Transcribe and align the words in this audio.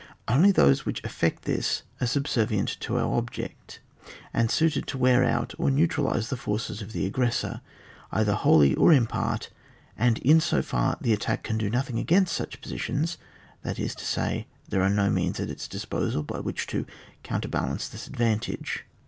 Only 0.27 0.51
those 0.51 0.83
which 0.83 1.03
can 1.03 1.07
effect 1.11 1.43
this 1.43 1.83
are 2.01 2.07
sub 2.07 2.23
servient 2.23 2.79
to 2.79 2.97
our 2.97 3.13
object, 3.19 3.81
and 4.33 4.49
suited 4.49 4.87
to 4.87 4.97
wear 4.97 5.23
out 5.23 5.53
or 5.59 5.69
neutralise 5.69 6.29
the 6.29 6.35
forces 6.37 6.81
of 6.81 6.91
the 6.91 7.07
aggres 7.07 7.33
sor, 7.35 7.61
either 8.11 8.33
whoUy 8.33 8.75
or 8.79 8.91
in 8.91 9.05
part, 9.05 9.51
and 9.95 10.17
in 10.17 10.41
so 10.41 10.63
far 10.63 10.97
the 10.99 11.13
attack 11.13 11.43
can 11.43 11.59
do 11.59 11.69
nothing 11.69 11.99
against 11.99 12.35
such 12.35 12.61
positions, 12.61 13.19
that 13.61 13.77
is 13.77 13.93
to 13.93 14.03
say, 14.03 14.47
there 14.67 14.81
are 14.81 14.89
no 14.89 15.07
means 15.11 15.39
at 15.39 15.51
its 15.51 15.67
disposal 15.67 16.23
by 16.23 16.39
which 16.39 16.65
to 16.65 16.87
counter 17.21 17.47
balance 17.47 17.87
this 17.87 18.07
advantage. 18.07 18.85